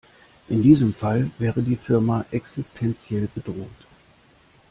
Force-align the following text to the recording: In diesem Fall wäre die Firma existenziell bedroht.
In 0.49 0.63
diesem 0.63 0.95
Fall 0.95 1.29
wäre 1.37 1.61
die 1.61 1.75
Firma 1.75 2.25
existenziell 2.31 3.27
bedroht. 3.35 3.67